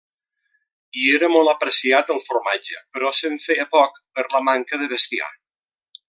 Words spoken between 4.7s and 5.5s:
de bestiar.